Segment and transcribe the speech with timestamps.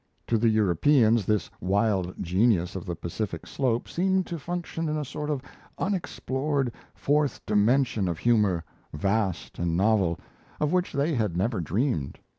[0.25, 5.05] To the Europeans, this wild genius of the Pacific Slope seemed to function in a
[5.05, 5.43] sort of
[5.77, 8.63] unexplored fourth dimension of humour
[8.95, 10.19] vast and novel
[10.59, 12.17] of which they had never dreamed.